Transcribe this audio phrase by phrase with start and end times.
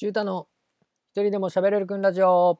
[0.00, 0.48] 中太の。
[1.12, 2.58] 一人でも喋れるくんラジオ。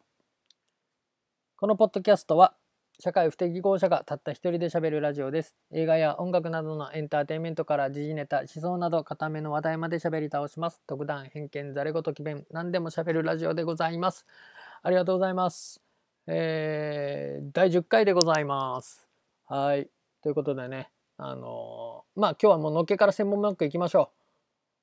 [1.57, 2.53] このポッドキャストは
[2.99, 5.57] 社会不適合者がたった一人で喋るラジオです。
[5.73, 10.83] 映画や音楽などのエンターテインメントから時事ネタ思想など固めの話題まで喋り倒します。
[10.87, 14.27] 特段偏見ざれ言奇弁何でも喋るラジオでございます。
[14.83, 15.81] ありがとうございます。
[16.27, 19.09] えー、第10回でございます。
[19.47, 19.89] はい。
[20.23, 24.20] ということでねあのー、まあ今日はもうのっけから専門マック行きましょう。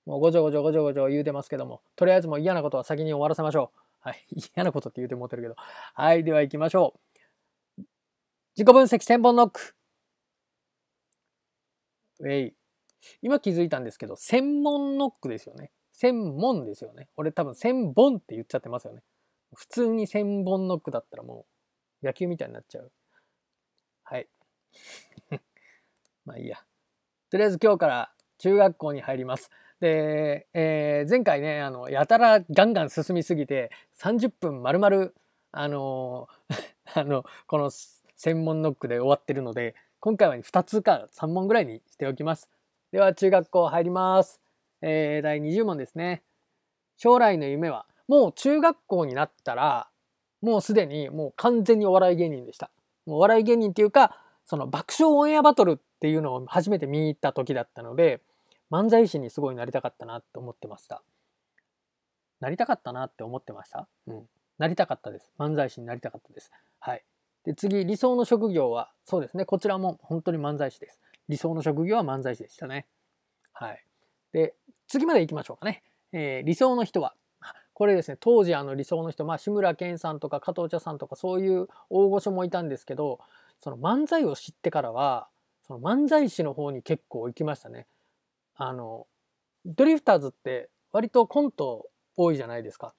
[0.08, 3.80] もうごちょごちょごちょごちょ言うてますけども、とりあえずもう嫌なことは先に終わらせましょう。
[4.00, 4.26] はい。
[4.56, 5.56] 嫌なことって言うて持ってるけど。
[5.58, 6.24] はい。
[6.24, 6.94] では行きましょ
[7.78, 7.82] う。
[8.56, 9.76] 自己分析千本ノック。
[12.20, 12.56] ウェイ。
[13.22, 15.74] 今気づいたんですけど、専門ノックですよね。
[15.92, 17.10] 専門ですよね。
[17.18, 19.04] 俺多分千本って言っちゃってますよね。
[19.54, 21.46] 普通に千本ノックだったらも
[22.02, 22.94] う野球みたいになっちゃう。
[24.06, 24.30] はい。
[26.24, 26.64] まあいいや。
[27.30, 29.52] とりあえず今日から中学校に入ります。
[29.80, 35.12] で、えー、前回ね、あの、やたらガンガン進みすぎて、30分丸々、
[35.52, 36.28] あの、
[36.94, 42.50] あの、この専門ノックで終わってるので、今回は2つか3問ぐらいにしておきます。
[42.92, 44.42] では、中学校入ります。
[44.82, 46.24] えー、第20問ですね。
[46.98, 49.90] 将来の夢は、もう中学校になったら、
[50.42, 52.72] もうすでにもう完全にお笑い芸人でした。
[53.06, 58.22] もうお笑い芸人っていうか、その爆笑オンエアバトルっていうのを初めて見に行った時だったので、
[58.72, 61.02] 漫才師にすごいなりたかったなって思ってました。
[62.40, 63.88] なりたかったなって思ってました？
[64.08, 64.30] うん。
[64.58, 65.32] なりたかったです。
[65.40, 66.52] 漫才師になりたかったです。
[66.80, 67.04] はい。
[67.46, 69.46] で、次、理想の職業は、そうですね。
[69.46, 71.00] こちらも本当に漫才師です。
[71.30, 72.86] 理想の職業は漫才師でしたね。
[73.54, 73.84] はい。
[74.34, 74.54] で、
[74.88, 75.84] 次まで行きましょうかね。
[76.12, 77.14] えー、理想の人は、
[77.74, 83.20] これですね、当時あの理想の人、まあ、志村けんさんとか加藤茶さんとかそういう大御所もいたんですけど、
[83.62, 85.28] その漫才を知ってからは、
[85.68, 87.88] その漫才師の方に結構行きましたね。
[88.58, 89.08] あの、
[89.66, 92.94] ドリフターズって割とコント多いじゃないですか。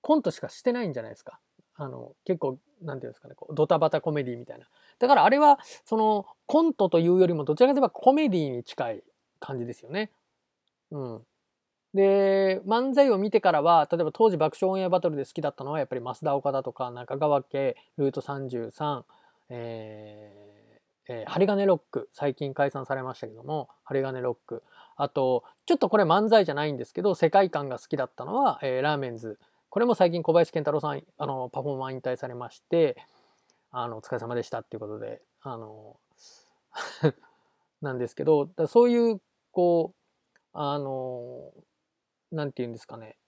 [0.00, 1.40] コントしかしてないんじゃないですか。
[1.76, 4.66] あの、結構、なんていうんですかね、こうドタバタコメディみたいな。
[4.98, 9.04] だからあれは、その、コントというよりもどちらかといえばコメディに近い
[9.40, 10.10] 感じですよね。
[10.90, 11.26] うん。
[11.94, 19.04] で、漫才を見てからは、例えば当時爆笑オンエアバトルで好きだったのは、やっぱり増田岡田とか中川家、ルート33、
[19.50, 20.63] えー、
[21.08, 24.62] えー、針金ロック、最近解散されましたけども、針金ロック。
[24.96, 29.38] あと、ちょっとこれ漫才じゃないんですけど、世界観が好きだったのは、えー、ラーメンズ。
[29.68, 32.96] これも最近小林健太郎さん、あの、パフォーマー引退されまして、
[33.70, 35.98] あの、お疲れ様でしたっていうことで、あの、
[37.82, 41.52] なんですけど、そういう、こう、あの、
[42.30, 43.18] なんて言うんですかね、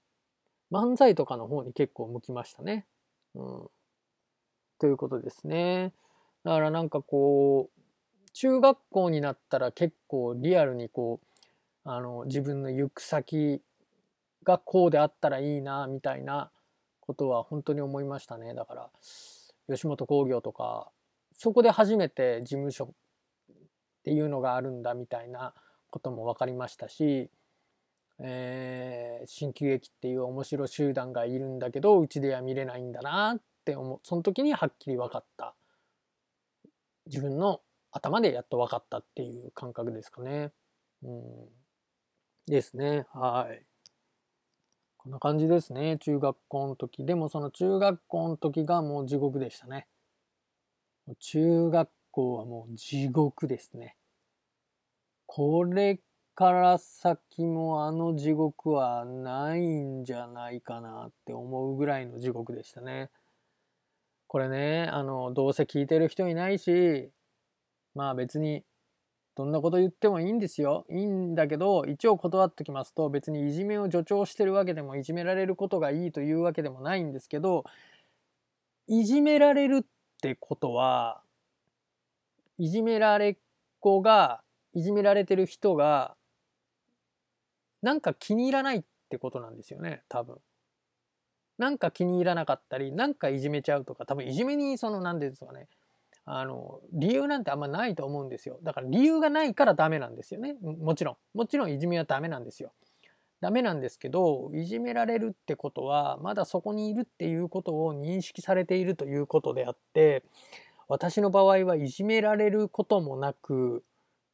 [0.70, 2.86] 漫才とかの方に結構向きましたね。
[3.34, 3.70] うん。
[4.78, 5.92] ということですね。
[6.46, 11.50] だからなんかこう、中学校になったら結構リアルにこう、
[11.82, 13.60] あの、自分の行く先
[14.44, 16.52] がこうであったらいいな、みたいな
[17.00, 18.54] ことは本当に思いましたね。
[18.54, 18.90] だから、
[19.68, 20.88] 吉本興業とか、
[21.32, 22.94] そこで初めて事務所
[23.50, 23.52] っ
[24.04, 25.52] ていうのがあるんだみたいな
[25.90, 27.28] ことも分かりましたし、
[28.20, 35.54] えー、新喜劇っていう面白集団がいるんだけどうちでは見れないんだなって思うその時にはっきり分かった
[37.06, 37.60] 自分の
[37.92, 40.52] 頭でやっと分かったっていう感覚ですかね。
[41.02, 41.22] うん。
[42.46, 43.06] ですね。
[43.12, 43.64] はい。
[44.96, 45.98] こんな感じですね。
[45.98, 47.04] 中学校の時。
[47.04, 49.86] でもその中学校の時がもう地獄でしたね。
[51.20, 53.96] 中学校はもう地獄ですね。
[55.26, 56.00] これ
[56.34, 63.10] から先もあの地獄はないんじゃないかなって思うぐらいの地獄でしたね。
[64.28, 67.10] これね、あの、どうせ聞いてる人いないし、
[67.94, 68.64] まあ別に、
[69.36, 70.86] どんなこと言ってもいいんですよ。
[70.90, 77.64] いいんだけど、一応断っときますと、別にいじめを助長してるわけでも、いじめられることがいいというわけでもないんですけど、
[78.88, 79.86] いじめられるっ
[80.22, 81.22] てことは、
[82.58, 83.36] いじめられっ
[83.80, 86.16] 子が、いじめられてる人が、
[87.82, 90.38] なんか気に入らないってことなんですよね、多分。
[91.58, 95.68] なんか気に入らなかったり、なんかいじめちゃうとか、多分いじめにその、なんですかね、
[96.24, 98.58] あの、理由なんてあんまないと思うんですよ。
[98.62, 100.56] だから理由がないからダメなんですよね。
[100.60, 101.16] もちろん。
[101.34, 102.72] もちろんいじめはダメなんですよ。
[103.40, 110.24] ダメなんですけど、いじめられるってことは、まだそこにいるっていうことを認識されているということであって、
[110.88, 113.84] 私の場合はいじめられることもなく、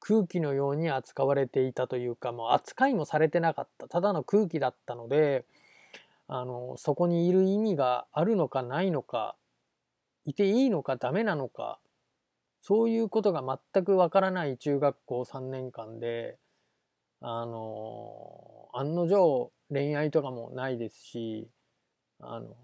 [0.01, 3.87] 空気のように扱われていたというか、もう扱いもされてなかった。
[3.87, 5.45] ただの空気だったので、
[6.35, 9.37] あの、そこにいる意味があるのかないのか、
[10.25, 11.79] いていいのかダメなのか、
[12.63, 16.39] そういうことが全くわからない中学校3年間で、
[17.21, 21.51] あの、案の定恋愛とかもないですし、
[22.19, 22.55] あの、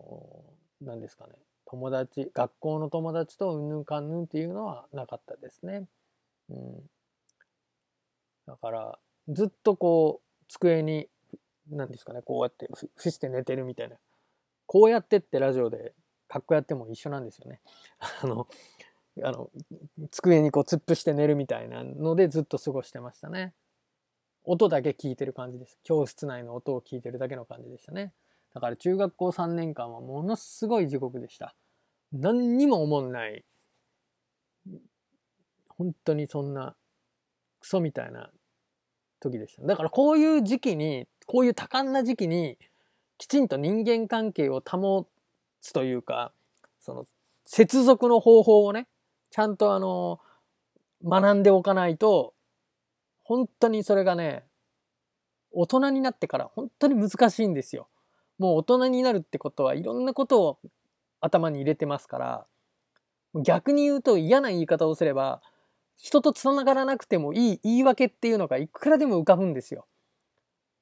[0.80, 1.34] 何ですかね、
[1.66, 5.86] 友達、学校の友達とうんぬんかんぬんっていうのはなかったですね。
[6.48, 6.90] うん。
[8.46, 8.98] だから、
[9.28, 11.10] ずっとこう、机に、
[11.70, 13.96] 何ですかね、こうやって伏して寝てるみたいな。
[14.66, 15.94] こうやってってラジオで、
[16.28, 17.60] かっこやっても一緒なんですよね。
[18.22, 18.46] あの、
[19.22, 19.50] あの、
[20.10, 23.54] 机にこう突っ伏して寝るみたいなのでずっと過ごしてましたね。
[24.44, 25.78] 音だけ聞いてる感じです。
[25.82, 28.12] 教室内の音を聞いてるだけの感じでしたね。
[28.54, 31.54] だから中学校3年間はものすごい地獄でした。
[32.12, 33.44] 何にも思んない。
[35.68, 36.74] 本当にそんな
[37.60, 38.30] クソみたいな
[39.20, 39.62] 時でした。
[39.62, 42.56] だからこういう時期に、こういう多感な時期に
[43.18, 45.06] きちんと人間関係を保
[45.60, 46.32] つというか、
[46.80, 47.04] その
[47.44, 48.88] 接続の方法をね、
[49.30, 50.20] ちゃんとあの、
[51.04, 52.32] 学んでおかないと、
[53.24, 54.44] 本当にそれがね、
[55.52, 57.88] 大人になってから本当に難しいんですよ。
[58.38, 60.58] もう大人になるってことはいろんなことを
[61.20, 62.46] 頭に入れてますから、
[63.34, 65.42] 逆に言うと嫌な言い方をすれば、
[65.98, 69.86] 人と繋がらなくてもいい言い訳っていうのがいくらでも浮かぶんですよ。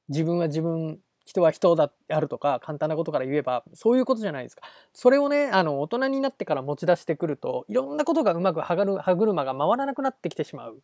[0.09, 4.63] 自分は自分、人は人だ、あるとか、簡単なことから言えば、そういうことじゃないですか。
[4.93, 10.83] それをね、あの、大人になってから持ち出してくると、いろんなことがうまく歯車が回らなくなってきてしまう。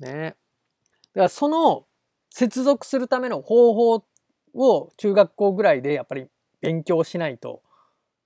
[0.00, 0.36] ね。
[1.14, 1.86] だからその
[2.30, 4.04] 接続するための方法
[4.54, 6.26] を中学校ぐらいでやっぱり
[6.60, 7.62] 勉強しないと、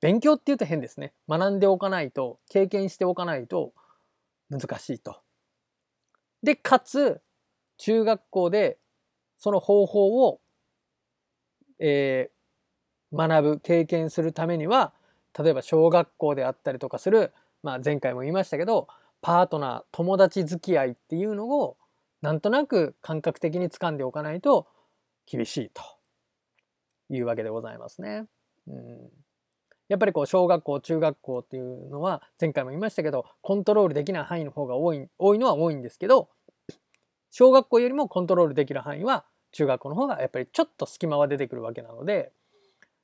[0.00, 1.12] 勉強って言うと変ですね。
[1.28, 3.72] 学んでおかないと、経験しておかないと
[4.50, 5.20] 難しいと。
[6.42, 7.20] で、かつ、
[7.78, 8.78] 中学校で
[9.38, 10.40] その方法を、
[11.78, 14.92] えー、学ぶ、経験するためには、
[15.38, 18.88] 例えば小学校であったりとかする、まあ前回も言いましたけど、
[19.20, 21.76] パートナー、友達付き合いっていうのを
[22.22, 24.66] なんとなく感覚的に掴んでおかないと
[25.26, 25.82] 厳しいと
[27.08, 28.26] いうわけでございますね。
[28.66, 29.10] うん、
[29.88, 36.28] やっぱりこう小学校中学校っていうのは前回も言いましたけどコントロールできない範囲の方が多い多いのは多いんですけど
[37.31, 42.32] 小学校よりもコントロールできる範囲は中学校の方がやっぱりちょっと隙間は出てくるわけなので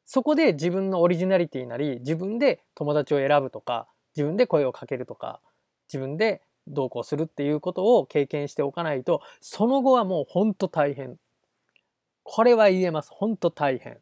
[0.05, 3.87] そこで自分のオリジナリティなり自分で友達を選ぶとか
[4.17, 5.41] 自分で声をかけるとか
[5.89, 11.17] 自分でどうこうするっていうことを経験しておかないと、その後はもうほんと大変。
[12.23, 13.11] これは言えます。
[13.13, 13.99] ほんと大変。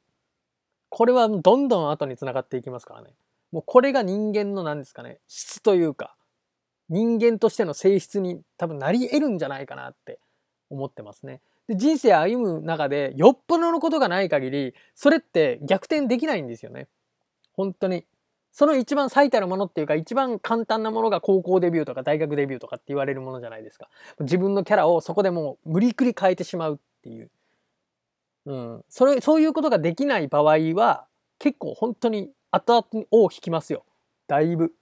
[0.88, 3.10] これはどんどん後につながっていきますからね。
[3.52, 6.14] もうこれが人間の何ですかね、質というか、
[6.90, 10.18] 人間としての性質に多分なり得るんじゃないかなって
[10.68, 11.40] 思ってますね。
[11.68, 16.88] で人生歩む中でよっぽどのことがない限り、それって逆転できないんですよね。
[17.52, 18.04] 本当に。
[18.52, 23.88] その一番最たるものっていうか一番簡単なものが高校デビューとか大学デビューとかって言われるものじゃないですか。
[24.18, 27.30] 自分のキャラをそこでもう無理くり変えてしまうっていう。
[28.46, 28.84] うん。
[28.88, 31.06] それ、そういうことができない場合は
[31.38, 33.84] 結構本当に後々尾を引きますよ。
[34.26, 34.74] だいぶ。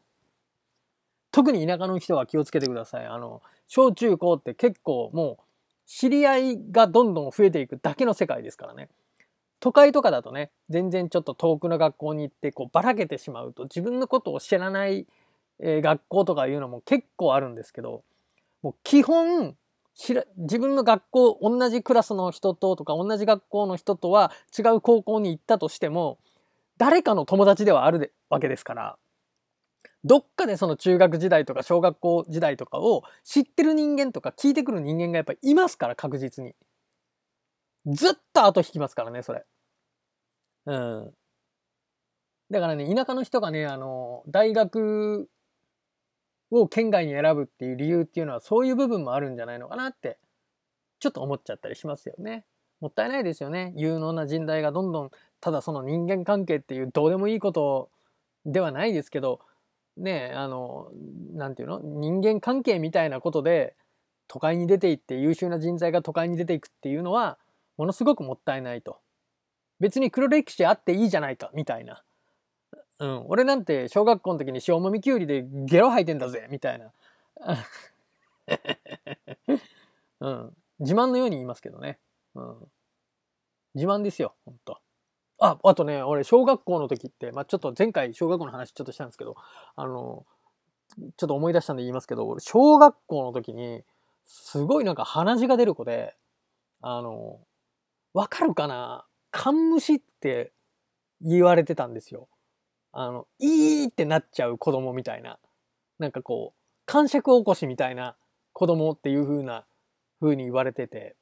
[1.30, 3.06] 特に田舎の人は気をつけてください。
[3.06, 5.42] あの、小中高って結構もう
[5.86, 8.88] 知り合いがどんどん増えていくだけの世界ですからね。
[9.60, 15.06] 都会とかだとね、全然ちょっと遠くの学校に行って、こう、ばらけてしまうと、自分のことを知らない、
[15.58, 18.04] えー、学校とかいうのも結構あるんですけど、
[18.62, 19.56] もう基本、
[19.94, 26.19] 知ら、自分の学校、同じクラスの人ととか、同じ学校の人とは違う高校に行ったとしても、
[26.76, 28.96] 誰かの友達ではあるわけですから、
[30.08, 36.55] どっかでその中学時代とか小学校時代とかを知ってる人間とか聞いてくる人間がやっぱいますから、確実に。
[37.86, 39.44] ずっと後引きますからね、それ。
[40.65, 41.15] うん。
[42.50, 45.29] だからね、田舎の人がね、あの、大学
[46.50, 50.19] を県外に選ぶっていう理由っていうのはそういう部分もあるんじゃないのかなって、
[51.00, 52.46] ちょっと思っちゃったりしますよね。
[52.81, 53.74] もったいないですよね。
[53.77, 55.10] 有能な人材がどんどん、
[55.41, 57.91] ただその人間関係っていうどうでもいいこと
[58.46, 59.41] ではないですけど、
[59.98, 60.90] ねあの、
[61.34, 61.81] なんていうの？
[61.82, 63.74] 人間関係みたいなことで
[64.28, 67.38] 都会に出ていって優秀な人材が都会に出ていくっていうのは、
[67.76, 68.98] ものすごくもったいないと。
[69.81, 72.02] 別に黒歴史あっていいじゃないか、みたいな。
[72.98, 73.24] うん。
[73.28, 76.93] 俺なんて小学校の時に塩もみきゅうりでゲロ吐いてんだぜ、みたいな。
[80.20, 80.56] うん。
[80.81, 81.98] 自慢のように言いますけどね。
[82.34, 82.69] うん。
[83.74, 84.81] 自慢ですよ、ほんと。
[85.40, 89.36] あ、あとね、俺、小学校の時って、まあ、ちょっと前回小学校の話ちょっとしたんですけど、
[89.76, 90.26] あの、
[91.16, 93.84] ちょっと思い出したんで言いますけど、俺、小学校の時に、
[94.24, 96.14] すごいなんか鼻血が出る子で、
[96.82, 97.40] あの、
[98.14, 99.06] わかるかな？
[99.30, 100.52] カンムシって
[101.20, 102.28] 言われてたんですよ。
[102.92, 105.38] あの、いーってなっちゃう子供みたいな。
[105.98, 108.16] なんかこう、感触起こしみたいな
[108.52, 109.66] 子供っていう風な
[110.20, 111.16] 風に言われてて。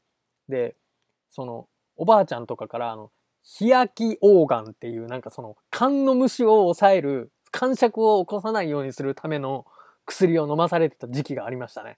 [0.49, 0.77] で、
[1.31, 3.11] その、おばあちゃんとかからあの
[3.47, 9.65] 日焼きオーガンっていうなんかその肝の虫を抑える感触を起こさないようにするための
[10.05, 11.97] 薬を飲まされてた時期がありましたね。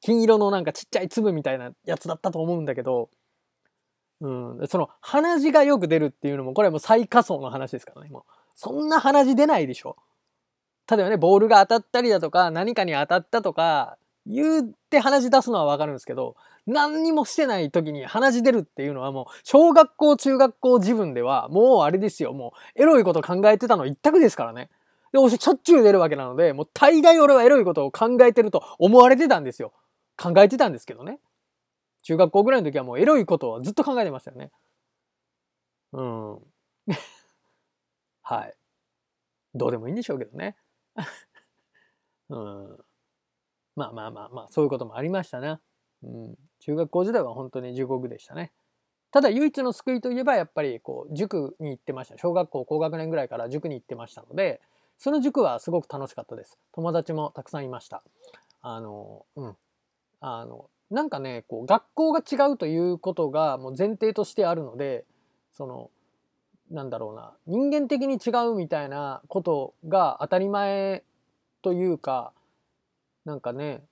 [0.00, 3.10] 金色のなんかちっちゃい粒みたいなやつだったと思うんだけど、
[4.20, 4.28] う
[4.62, 8.08] ん、その鼻血がよく出るっていうのもこれはもう最下層の話ですからね。
[8.08, 8.22] もう
[8.54, 9.96] そんな鼻血出ないでしょ。
[10.90, 13.96] 例えばね、ボールが当たったりだとか、何かに当たったとか、
[14.26, 16.34] 言って鼻血出すのはわかるんですけど、
[16.66, 24.70] 何にもしてない時に鼻血出るっていうのはもう、小学校、中学校自分では、もうあれですよ、もう、エロいこと考えてたの一択ですからね。
[25.12, 29.72] で、俺しょっちゅう出るわけなので、もう大概俺はエロいことを考えてると思われてたんですよ。
[30.16, 31.18] 考えてたんですけどね。
[32.02, 34.50] 中学校ぐらいの時はもうエロいことをずっと考えてましたよね。
[35.92, 36.38] うん。
[38.22, 38.54] はい。
[39.54, 40.56] どうでもいいんでしょうけどね。
[42.28, 42.78] うん。
[43.74, 45.58] まあまあまあまあ、そういうこともありましたね。
[46.02, 46.38] うん。
[46.60, 48.52] 中学校時代は本当に地獄でしたね。
[49.10, 52.16] ただ唯一の救いといえばやっぱりこう塾に行ってました。
[52.18, 54.60] 小学校高学年ぐらいから塾に行ってましたので、
[54.98, 56.58] その塾はすごく楽しかったです。
[56.72, 58.02] 友達もたくさんいました。
[58.62, 59.56] あの、うん。
[60.20, 65.04] あの、なんかね、こう学校が違うということがもう前提としてあるので、
[65.52, 65.90] その、
[66.70, 71.02] なんだろうな、人間的に違うみたいなことが当たり前
[71.62, 72.32] というか、
[73.24, 73.82] なんかね、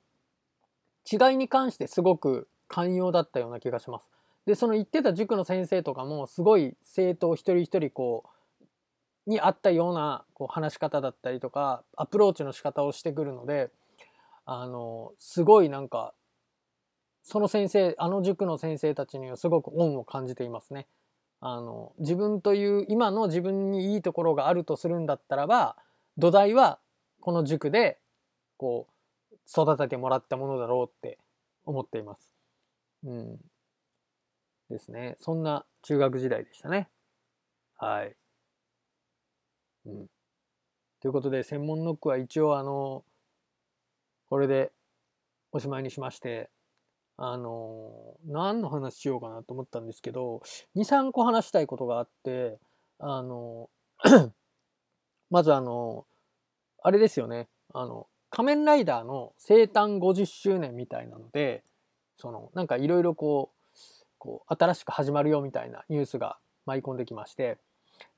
[1.11, 4.11] 違いに関してすごく寛容だったような気がします。
[4.47, 8.25] で、その言ってた塾の先生とかもすごい生徒一人一人こ
[9.27, 13.71] う、に合ったようなこう話し方だったりとか、アプローチの仕方をしてくるので、
[14.47, 16.15] あの、すごいなんか、
[17.23, 20.87] その先生、あの塾の先生たちにはすごく恩を感じていますね。
[21.41, 25.77] あの自分という今の自分にいいところがあるとするんだったらば
[26.17, 26.81] 土台は
[27.21, 27.99] この塾で
[28.57, 28.93] こう
[29.51, 31.19] 育ててもらったものだろうって
[31.65, 32.33] 思っています。
[33.05, 33.39] うん。
[34.71, 35.17] ですね。
[35.21, 36.89] そんな中学時代でしたね。
[37.77, 38.17] はい。
[39.87, 40.07] うん。
[41.01, 43.05] ということで専門ノックは一応あの
[44.29, 44.73] これで
[45.53, 46.51] おしまいにしまして
[47.17, 50.43] あの何の話しようかなと思ったんですけど
[50.77, 52.59] 23個話したいことがあって
[52.99, 53.71] あの
[55.31, 56.05] まずあの
[56.83, 61.63] あれですよねあの仮面ライダーの生誕50周年みたいなので
[62.17, 63.79] そのなんかいろいろこう
[64.19, 67.59] こう新しく始まるよみたいなニュースが舞い込んできまして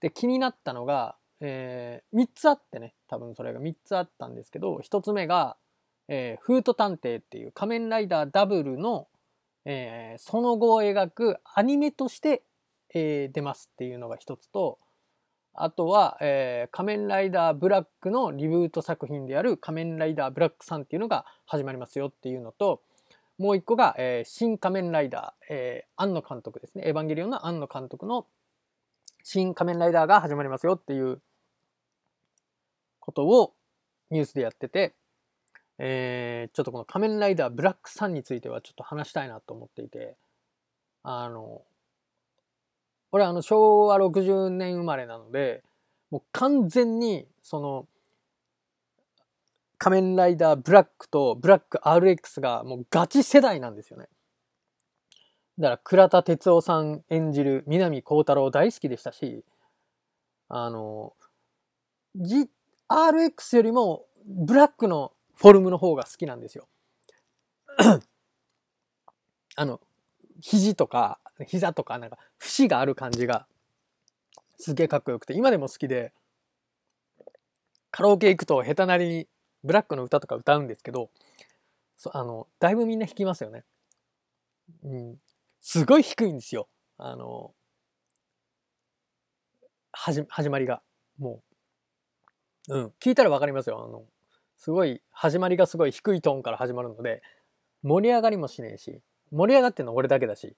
[0.00, 5.57] で気になったのが、えー、3つあってね多分それが3つあったんですけど1つ目が
[6.12, 9.07] えー、フート探偵っていう仮面ライダーダブルの、
[9.64, 12.43] えー、その後を描くアニメとして、
[12.93, 14.79] えー、出ますっていうのが一つと、
[15.54, 22.83] あとは、えー、仮面ライダーブラックのリブート作品である仮面ライダーブラックさんっていうのが始まりますよっていうのと、
[23.38, 26.85] もう一個が、えー、新仮面ライダー、えー、庵野監督ですね。
[26.87, 28.26] エヴァンゲリオンの庵野監督の
[29.23, 31.21] 新仮面ライダーが始まりますよっていう
[33.00, 33.54] ことを
[34.11, 34.95] ニュースでやってて、
[35.78, 40.16] えー、ちょっとこの仮面ライダーブラックさんについてはちょっと話したいなと思っていて、
[41.02, 41.62] あの、
[43.12, 45.62] 俺あの昭和60年生まれなので、
[46.11, 47.87] もう完全にその
[49.79, 54.09] 仮面ライダーブラックとブラック RX がもうガチ世代なんですよね。
[55.59, 59.45] だから倉田哲夫さん演じる南光太郎大好きでしたし、
[60.49, 61.14] あの、
[62.14, 62.49] G、
[62.88, 66.69] RX よりもブラックのフォルムの方が好きなんですよ。
[69.57, 69.81] あの、
[70.40, 73.47] 肘とか、膝とか、なんか、節がある感じが、
[74.59, 76.12] すげえかっこよくて、今でも好きで、
[77.90, 79.28] カラオケ行くと下手なりに
[79.64, 81.11] ブラックの歌とか歌うんですけど、
[81.97, 83.64] そあの、だいぶみんな弾きますよね。
[84.85, 85.18] うん。
[85.61, 86.68] すごい低いんですよ。
[86.99, 87.52] あの、
[89.92, 90.82] はじ、始まりが。
[91.18, 91.42] も
[92.68, 92.78] う。
[92.78, 92.92] うん。
[93.00, 93.85] 聞いたらわかりますよ。
[93.85, 94.04] あの、
[94.56, 97.23] すごい、始まりがすごい低いトーンから始まるので、
[97.82, 100.56] 盛り上がりもしねえし、盛り上がってんの俺だけだし、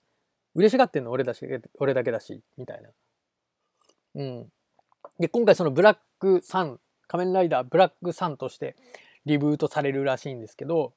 [0.54, 1.46] 嬉しがってんの俺だし、
[1.78, 2.90] 俺だけだし、みたいな。
[4.14, 4.52] うん。
[5.18, 8.76] で、今回そのブラックサン、仮面ライダーブラックサンとして
[9.24, 10.94] リブートされるらしいんですけど、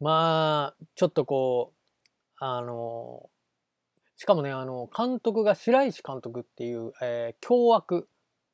[0.00, 3.28] まあ、ちょっとこう、あの、
[4.16, 8.08] しかもね、あの、監督が白石監督っていう、えー、凶悪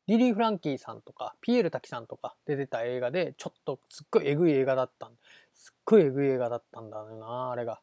[0.07, 5.11] リリー・フランキーさんとか、ピエール滝さんとか出てた映画で、ちょっとすっごいエグい映画だった
[5.55, 7.81] すっごいエグい映画だったんだよな、あれが。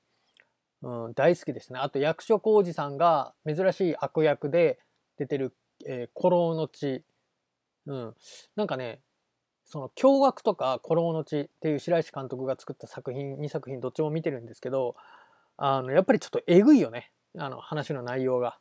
[0.83, 1.79] うん、大好きですね。
[1.79, 4.79] あと役所広司さんが珍しい悪役で
[5.17, 5.55] 出てる、
[5.87, 7.03] えー、古老の地。
[7.87, 8.15] うん。
[8.55, 9.01] なんかね、
[9.65, 14.95] その凶悪とか古老の地っていう白石監督が作った作品、2作品どっちも見てるんですけど、
[15.55, 17.11] あの、やっぱりちょっとエグいよね。
[17.37, 18.59] あの、話の内容が。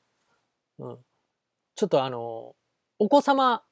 [0.78, 0.98] うん。
[1.74, 2.54] ちょっとあの、
[3.00, 3.64] お子様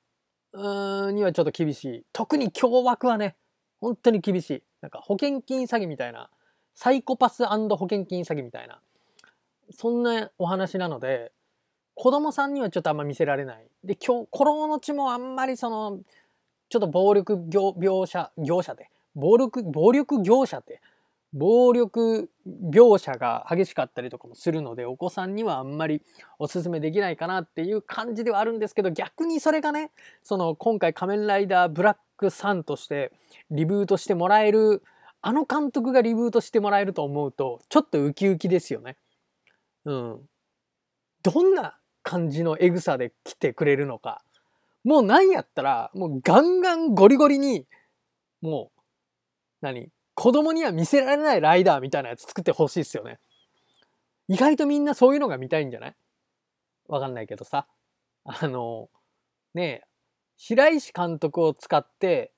[0.53, 2.05] にはちょっと厳しい。
[2.13, 3.37] 特に凶悪はね、
[3.81, 4.63] 本当に厳しい。
[4.81, 6.31] なんか保険金詐欺みたいな、
[6.75, 8.81] サイコパス保険金詐欺みたいな、
[9.71, 11.33] そんなお話なので、
[11.95, 13.67] 子供さんにはちょっとあんま見せられない。
[13.85, 16.01] で、今日、子供の血もあんまりその、
[16.69, 20.81] ちょっと暴力業描写、業者で、暴力、暴力業者って、
[21.33, 26.03] 暴力描写が激しかったりとかもするので、お子さんにはあんまり
[26.39, 29.91] おすすめできないかなっていう感じではあるんですけど、逆にそれがね、
[30.23, 33.13] その今回仮面ライダーブラックさんとして
[33.51, 34.83] リブートしてもらえる、
[35.23, 38.97] あの監督がリブートしてもらえると思うと、ちょっとウキウキですよね。
[39.85, 40.21] うん。
[41.23, 44.23] どんな感じのエグさで来てくれるのか。
[44.85, 47.67] もうなんやったら、もうガンガンゴリゴリに、
[48.41, 48.81] もう、
[49.61, 49.91] 何？
[50.15, 53.19] 子供には見せられないライダーみたいなやつ作ってほしいっすよね。
[54.29, 55.97] 意外とみんなそういうのが見たいんじゃない？
[56.89, 57.67] わかんないけどさ。
[58.25, 58.89] あの、
[59.55, 59.83] ねえ、
[60.37, 62.33] 白石監督を使って、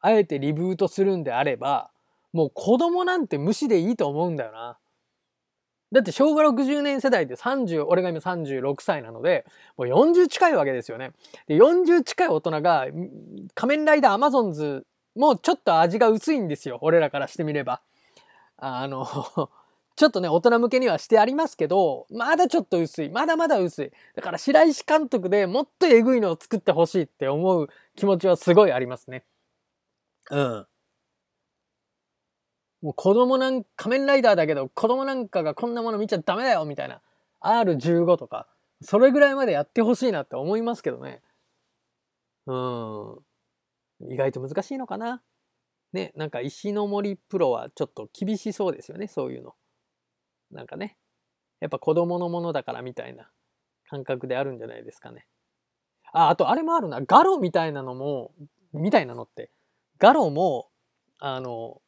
[0.00, 1.90] あえてリブートするんであれば、
[2.36, 4.78] もう子供なんて無視でいいと思うんだよな。
[5.92, 9.46] だって昭和60年世代で30、俺が今36歳なので、
[9.78, 11.12] もう40近いわけですよね。
[11.46, 12.86] で、40近い大人が、
[13.54, 16.78] 仮面ライダーアマゾンズもちょっと味が薄いんですよ。
[16.82, 17.80] 俺らからしてみれば。
[18.58, 19.06] あの
[19.96, 23.08] ちょっとね、大人向けにはしてありますけど、まだちょっと薄い。
[23.08, 23.92] まだまだ薄い。
[24.14, 29.24] だから白石監督でもっとエグいのを作ってほしいって思う気持ちはすごいありますね。
[30.30, 30.66] うん。
[32.82, 37.00] もう子供なん、仮面ライダーだけど、子供なんかがこんなもの見ちゃダメだよみたいな。
[37.40, 38.48] R15 とか、
[38.82, 41.22] それぐらいまでやってほしいなって思いますけどね。
[42.46, 43.18] うん。
[44.10, 45.22] 意外と難しいのかな。
[45.92, 49.54] ね、なんか石の森プロはちょっと厳しそうですよね、そういうの。
[50.50, 50.96] なんかね、
[51.60, 53.30] やっぱ子供のものだからみたいな
[53.88, 55.26] 感覚であるんじゃないですかね。
[56.12, 57.00] あ、あとあれもあるな。
[57.00, 58.32] ガロみたいなのも、
[58.72, 59.50] みたいなのって、
[59.98, 60.68] ガロも、
[61.18, 61.80] あの、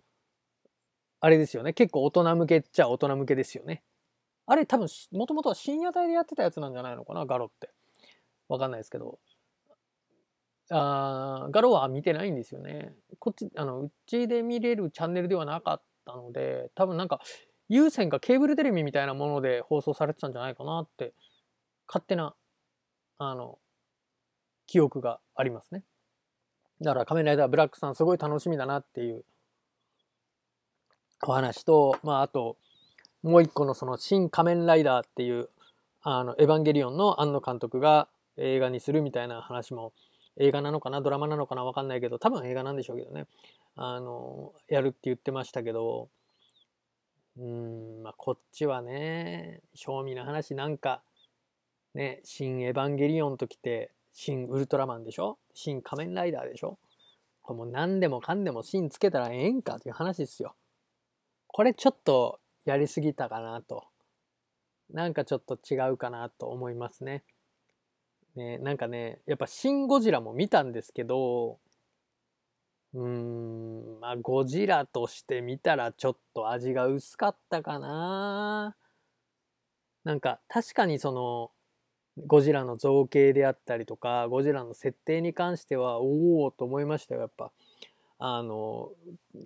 [1.20, 1.72] あれですよね。
[1.72, 3.82] 結構大人向けっちゃ大人向けですよね。
[4.46, 7.70] あれ多分、もともとは深夜帯でやってたやつなんじゃないのかな、ガロって。
[8.48, 9.18] わかんないですけど。
[10.70, 12.94] あガロは見てないんですよね。
[13.18, 17.20] こっち、あの、うちで見れるチャンネルではなかったので、多分なんか、
[17.68, 21.14] 有線かケーブルテレビみたいなもので放送されてたんじゃないかなって、
[21.86, 22.34] 勝手な、
[23.18, 23.58] あの、
[24.66, 25.82] 記憶がありますね。
[26.80, 29.24] だから仮面ライダーブラックさんすごい楽しみだなっていう
[31.26, 32.56] お話と、まああと、
[33.22, 35.48] もう一個のその新仮面ライダーっていう、
[36.02, 39.92] あの、エヴァンゲリオンの庵野監督が映画にするみたいな話も
[40.36, 43.26] 映画なのかなドラマなのかなわかんないけど、多分映画なんでしょうけどね。
[43.74, 46.08] あの、やるって言ってましたけど、
[47.36, 51.02] うん、まあ、こっちはね、賞味の話なんか、
[51.94, 55.38] ね、新エヴァンゲリオンときて、新ウルトラマンでしょ？
[55.54, 56.78] 新仮面ライダーでしょ？
[57.42, 60.54] これもう何でもかんでも新つけたらええんかっていう話ですよ。
[61.58, 63.88] これちょっとやりすぎたかなと。
[64.92, 67.24] なんかちょっと違うかなと思いますね。
[68.36, 71.58] ね、なんかね、やっぱシン・ゴジラも見たんですけど、
[72.94, 78.76] うーん、まあゴジラとして見たらちょっと味が薄かったかな。
[80.04, 81.50] なんか確かにその、
[82.28, 87.50] ゴジラの造形であったりとか、ゴジラの設定に関しては、おおと思いましたよ、やっぱ。
[88.20, 88.92] あの、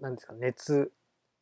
[0.03, 0.93] なんですか、熱、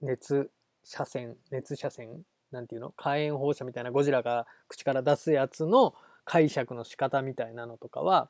[0.01, 0.49] 熱
[0.85, 2.91] 車線、熱車線なんていうの？
[2.97, 8.29] 火炎放射みたいなゴジラが口から出すやつの解釈の仕方みたいなのとかは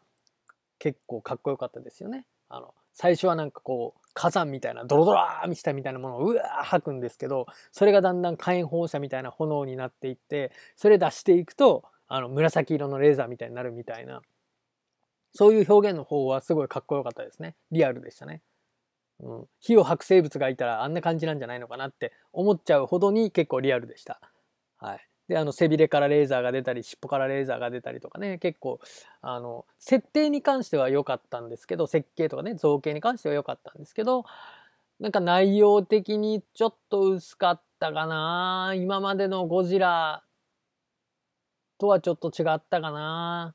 [0.79, 2.27] 結構かっこよかったですよね。
[2.49, 14.21] あの最初はなんかこう火山みたいなドロドラーしたみたいなものをうわー吐くんですけどそれがだんだん火炎放射みたいな炎になっていってそれ出していくとあの紫色のレーザーみたいになるみたいな
[15.33, 18.43] そういう表現の方はすごいかっこよかったですねリアルでしたね。
[19.23, 24.21] うん、火を吐く生物がいたらあんな感じなんじゃないのかなって思っちゃうほどに結構リアルでした。
[24.79, 25.07] はい。
[25.29, 28.81] で、あの、背びれからレーザーが出たり、尻尾からレーザーが出たりとかね、結構、
[29.23, 34.25] あの、設定に関しては良かったんですけど、設計とかね、造形に関しては良かったんですけど、
[34.99, 40.25] なんか内容的にちょっと薄かったかな今までのゴジラ
[41.79, 43.55] とはちょっと違ったかな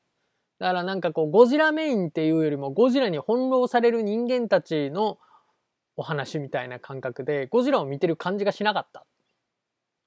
[0.57, 5.17] だからなんかこう、ゴジラメインっていうよりも、ゴジラに翻弄される人間たちの
[5.97, 9.05] お話みたいな感覚で、ゴジラを見てる感じがしなかった。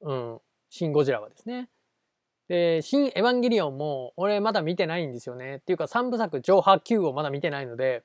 [0.03, 0.39] うん。
[0.71, 1.69] シン・ゴジラはですね。
[2.49, 5.57] で、新エヴァンゲリオンも俺まだ見てないんですよね。
[5.57, 8.03] っていうか3部作上波9をまだ見てないので、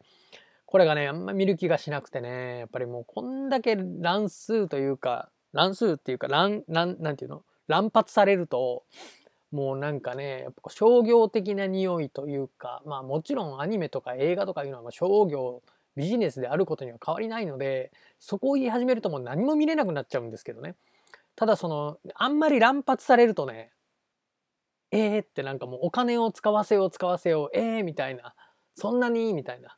[0.65, 7.43] これがね、あんま見る気がしなくてね、やっぱりもうこんだけ乱数というか、乱数っていうか乱、乱、なんていうの？
[7.67, 8.83] 乱発されると、
[9.51, 15.61] もうなんかね、やっぱ商業的な匂いというか、まあもちろんアニメとか映画とかいうのは商業、
[15.95, 20.75] ビジネスであることには変わりないので、そこを言い始めるともう何も見れなくなっちゃうんですけどね。
[21.35, 23.71] ただその、あんまり乱発されるとね、
[24.91, 28.35] えーってなんかもうお金を使わせよう使わせよう、えーみたいな、
[28.75, 29.77] そんなにみたいな。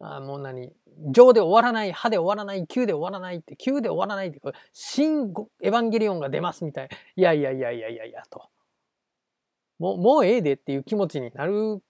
[0.00, 0.72] あもう何
[1.10, 6.96] 上で終わらない、歯で終わらない、9で終わらないって、9で終わらないって、これ新エヴァンゲリオンが出ますみたいな。
[7.16, 8.48] いやいやいやいやいやいや、と。
[9.78, 11.82] もう、もうええでっていう気持ちになる。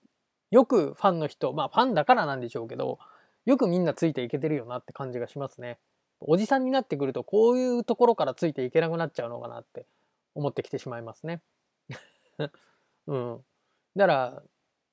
[0.51, 2.99] よくファンの人、まあファンだからなんでしょうけど、
[3.47, 5.79] よくみんなついていけてるよなって感じがしますね。
[6.21, 9.87] おじさんになってくると、こういうところからついていけなくなっちゃうのかなって
[10.35, 11.43] 思ってきてしまいますね。
[13.07, 13.45] うん。
[13.97, 14.43] だから、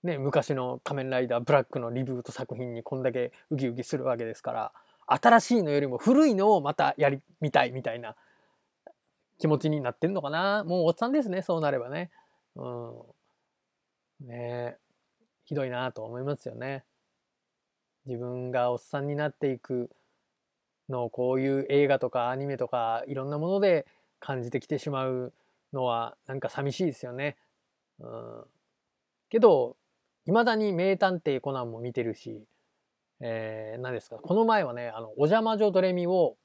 [0.04, 4.74] ね、昔の仮面ライダーブラックのリブート作品にこんだけウキウキするわけですから、
[5.08, 8.16] 新しいのよりも古いのをまたやり、みたいみたいな
[9.40, 10.64] 気持ちになってんのかな。
[10.64, 12.12] もうおっさんですね、そうなればね。
[12.56, 12.68] う
[14.24, 14.28] ん。
[14.28, 14.78] ね
[15.46, 16.84] ひどいなと思いますよね。
[18.06, 19.90] 自分がおっさんになっていく
[20.90, 23.86] のをこういう映画とかアニメとかいろんなもので
[24.20, 25.34] 感じてきてしまう
[25.74, 27.38] のはなんか寂しいですよね。
[28.00, 28.44] うん、
[29.30, 29.78] けど
[30.26, 32.44] 未だに名探偵コナンも見てるし、
[33.22, 36.38] えー、何ですか、この前はね、あの、お邪魔女ドレミを、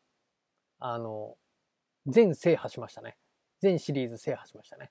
[0.79, 1.37] あの、
[2.07, 3.17] 全制覇しましたね。
[3.61, 4.91] 全シリーズ制覇しましたね。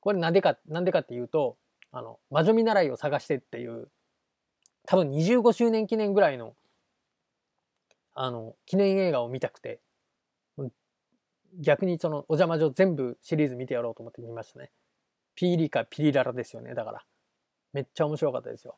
[0.00, 1.56] これなんでか、なんでかっていうと、
[1.90, 3.88] あの、魔女見習いを探してっていう、
[4.86, 6.54] 多分25周年記念ぐらいの、
[8.14, 9.80] あの、記念映画を見たくて、
[11.60, 14.70] 逆にその、お邪魔女全部シリーズ見てやろうと思って見ましたね。
[15.34, 17.04] ピーリかピリララですよね、だから。
[17.72, 18.76] めっちゃ面白かったですよ。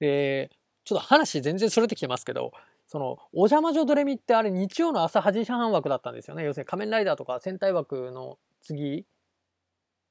[0.00, 0.50] で、
[0.84, 2.52] ちょっと話全然それてきてますけど、
[2.86, 6.44] その、お邪魔女ドレミってあれ日曜の朝8時半枠だったんですよね。
[6.44, 9.06] 要するに仮面ライダーとか戦隊枠の次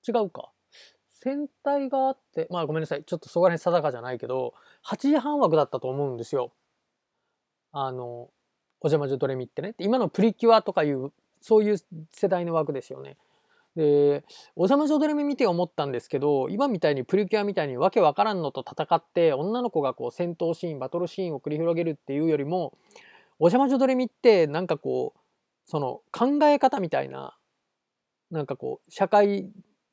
[0.07, 0.51] 違うか。
[1.21, 3.03] 戦隊があって、まあごめんなさい。
[3.03, 4.53] ちょっとそこら辺定かじゃないけど、
[4.85, 6.51] 8時半枠だったと思うんですよ。
[7.71, 8.29] あの、
[8.79, 9.73] お邪魔女ドレミってね。
[9.79, 11.77] 今のプリキュアとかいう、そういう
[12.11, 13.17] 世代の枠ですよね。
[13.75, 14.23] で、
[14.55, 22.73] お邪魔女ドレミ見て思ったんですけど、今みたいにプリキュアみたいにわけわからんのと戦って、女の子がこう戦闘シーン、バトルシーンを繰り広げるっていうよりも、
[23.39, 25.19] お邪魔女ドレミってなんかこう、
[25.65, 27.37] その考え方みたいな、
[28.31, 29.49] なんかこう、社会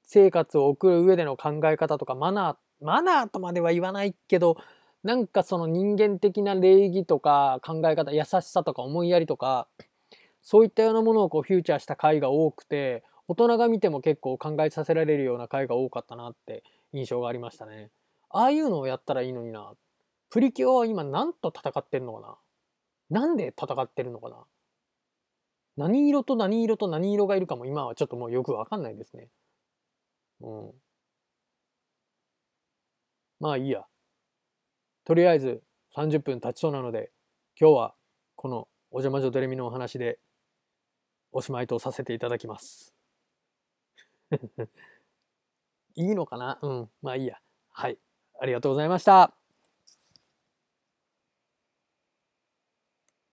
[0.07, 4.57] 生活を送る上での考え方とかマナー、マナーとまでは言わないけど、
[5.03, 9.69] なんかその人間的な礼儀とか考え方、優しさとか思いやりとか、
[10.43, 16.63] そういったようなものをこうフューチャーした回が多くて、大人が見ても結構考えさせられるような回が多かったなって
[16.93, 17.91] 印象がありましたね。
[18.31, 19.73] ああいうのをやったらいいのにな。
[20.29, 22.39] プリキュアは今何と戦ってんのか
[23.11, 24.37] ななんで戦ってるのかな
[25.77, 29.29] 何色と何色と何色がいるかも今はちょっともうよくわかんないですね。
[30.41, 30.75] うん。
[33.41, 33.85] まあいいや。
[35.07, 35.63] とりあえず
[35.95, 37.11] 30分経ちそうなので、
[37.61, 37.95] 今日は
[38.37, 40.19] このお邪魔女ドレミのお話で
[41.33, 42.91] おしまいとさせていただきます。
[45.97, 46.59] いいのかな？
[46.63, 46.91] うん。
[47.03, 47.39] まあいいや。
[47.71, 47.99] はい。
[48.41, 49.44] ありがとうございました。